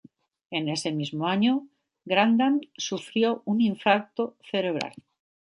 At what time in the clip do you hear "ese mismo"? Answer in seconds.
0.49-1.27